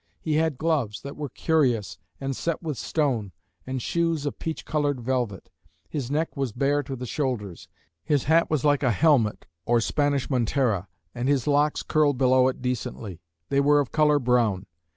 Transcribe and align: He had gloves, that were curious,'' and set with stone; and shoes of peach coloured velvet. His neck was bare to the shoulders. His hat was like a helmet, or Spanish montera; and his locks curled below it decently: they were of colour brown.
He 0.19 0.33
had 0.37 0.57
gloves, 0.57 0.99
that 1.01 1.15
were 1.15 1.29
curious,'' 1.29 1.99
and 2.19 2.35
set 2.35 2.63
with 2.63 2.75
stone; 2.79 3.33
and 3.67 3.79
shoes 3.79 4.25
of 4.25 4.39
peach 4.39 4.65
coloured 4.65 4.99
velvet. 4.99 5.51
His 5.89 6.09
neck 6.09 6.35
was 6.35 6.53
bare 6.53 6.81
to 6.81 6.95
the 6.95 7.05
shoulders. 7.05 7.67
His 8.03 8.23
hat 8.23 8.49
was 8.49 8.65
like 8.65 8.81
a 8.81 8.89
helmet, 8.89 9.45
or 9.63 9.79
Spanish 9.79 10.27
montera; 10.27 10.87
and 11.13 11.29
his 11.29 11.45
locks 11.45 11.83
curled 11.83 12.17
below 12.17 12.47
it 12.47 12.63
decently: 12.63 13.21
they 13.49 13.59
were 13.59 13.79
of 13.79 13.91
colour 13.91 14.17
brown. 14.17 14.65